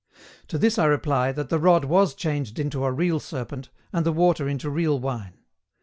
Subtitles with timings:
[0.47, 4.11] To this I reply, that the rod was changed into a real serpent, and the
[4.11, 5.37] water into real wine.